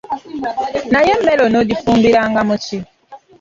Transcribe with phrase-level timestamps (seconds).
[0.91, 2.77] Naye emmere onoogifumbiranga mu ki?